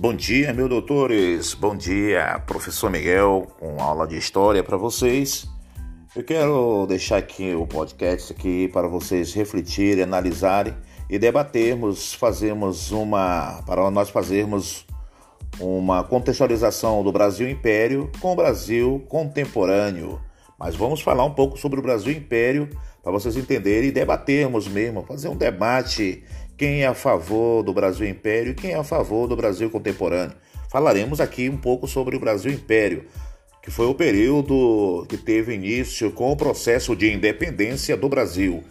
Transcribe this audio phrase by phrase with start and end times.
[0.00, 1.52] Bom dia, meus doutores.
[1.52, 5.46] Bom dia, professor Miguel, com aula de história para vocês.
[6.16, 10.74] Eu quero deixar aqui o podcast aqui para vocês refletirem, analisarem
[11.10, 14.86] e debatermos, fazermos uma para nós fazermos
[15.60, 20.18] uma contextualização do Brasil Império com o Brasil contemporâneo.
[20.58, 22.70] Mas vamos falar um pouco sobre o Brasil Império
[23.02, 26.24] para vocês entenderem e debatermos mesmo, fazer um debate
[26.60, 30.36] quem é a favor do Brasil Império e quem é a favor do Brasil contemporâneo.
[30.70, 33.06] Falaremos aqui um pouco sobre o Brasil Império,
[33.62, 38.62] que foi o período que teve início com o processo de independência do Brasil.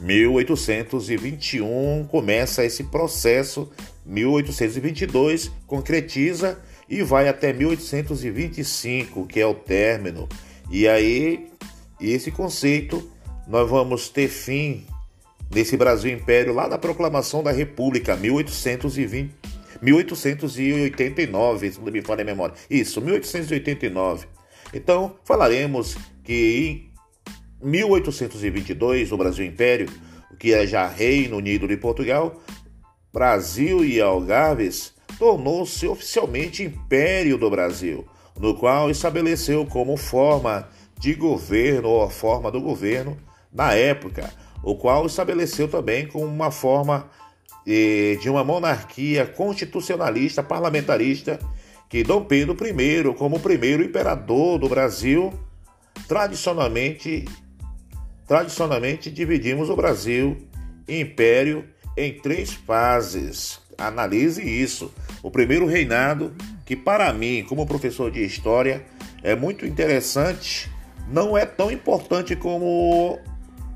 [0.00, 3.70] 1821 começa esse processo,
[4.04, 6.58] 1822 concretiza
[6.88, 10.28] e vai até 1825, que é o término.
[10.68, 11.46] E aí,
[12.00, 13.08] esse conceito,
[13.46, 14.84] nós vamos ter fim
[15.50, 19.34] nesse Brasil Império lá da proclamação da República, 1820,
[19.82, 22.54] 1889, se não me falha a memória.
[22.68, 24.26] Isso, 1889.
[24.72, 26.90] Então, falaremos que
[27.62, 29.88] em 1822, o Brasil Império,
[30.38, 32.42] que é já Reino Unido de Portugal,
[33.12, 38.06] Brasil e Algarves, tornou-se oficialmente Império do Brasil,
[38.38, 43.16] no qual estabeleceu como forma de governo ou a forma do governo
[43.56, 44.30] na época
[44.62, 47.08] o qual estabeleceu também como uma forma
[47.66, 51.38] eh, de uma monarquia constitucionalista parlamentarista
[51.88, 55.32] que Dom Pedro I, como primeiro imperador do Brasil,
[56.08, 57.24] tradicionalmente,
[58.26, 60.36] tradicionalmente dividimos o Brasil
[60.88, 61.64] império
[61.96, 63.60] em três fases.
[63.78, 64.92] Analise isso.
[65.22, 68.84] O primeiro reinado, que para mim, como professor de história,
[69.22, 70.70] é muito interessante,
[71.08, 73.18] não é tão importante como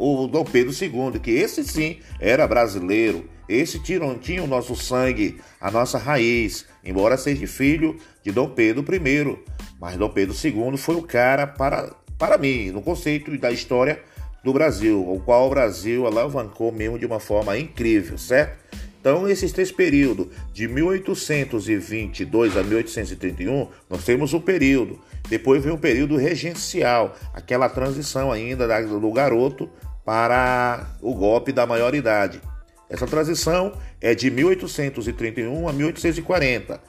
[0.01, 5.39] o Dom Pedro II, que esse sim era brasileiro, esse tinha, tinha o nosso sangue,
[5.61, 9.38] a nossa raiz, embora seja filho de Dom Pedro I.
[9.78, 14.00] Mas Dom Pedro II foi o cara para, para mim, no conceito da história
[14.43, 18.59] do Brasil, o qual o Brasil alavancou mesmo de uma forma incrível, certo?
[19.00, 24.99] Então, esses três períodos, de 1822 a 1831, nós temos um período.
[25.28, 29.71] Depois vem o período regencial, aquela transição ainda do garoto
[30.10, 32.41] para o golpe da maioridade.
[32.88, 36.81] Essa transição é de 1831 a 1840.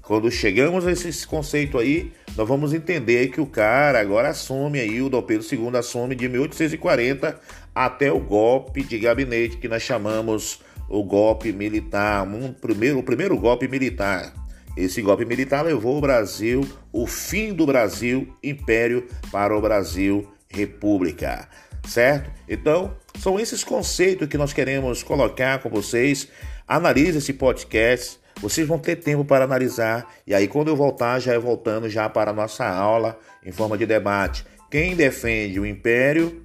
[0.00, 5.02] Quando chegamos a esse conceito aí, nós vamos entender que o cara agora assume aí,
[5.02, 7.40] o Dom Pedro II assume de 1840
[7.74, 13.36] até o golpe de gabinete que nós chamamos o golpe militar, um primeiro, o primeiro
[13.36, 14.32] golpe militar.
[14.76, 16.60] Esse golpe militar levou o Brasil,
[16.92, 21.48] o fim do Brasil Império para o Brasil República
[21.86, 22.30] certo?
[22.48, 26.28] Então, são esses conceitos que nós queremos colocar com vocês.
[26.66, 28.18] Analise esse podcast.
[28.40, 32.08] Vocês vão ter tempo para analisar e aí quando eu voltar já é voltando já
[32.08, 34.44] para a nossa aula em forma de debate.
[34.70, 36.44] Quem defende o império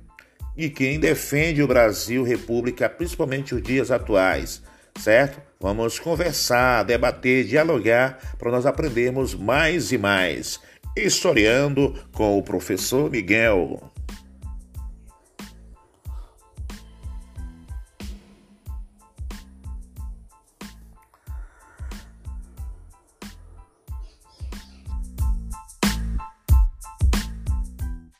[0.57, 4.63] e quem defende o Brasil República, principalmente os dias atuais,
[4.99, 5.39] certo?
[5.59, 10.59] Vamos conversar, debater, dialogar para nós aprendermos mais e mais.
[10.95, 13.92] Historiando com o professor Miguel.